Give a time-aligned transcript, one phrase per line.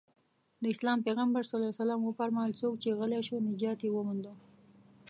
[0.61, 1.51] د اسلام پيغمبر ص
[2.07, 4.33] وفرمايل څوک چې غلی شو نجات يې ومونده.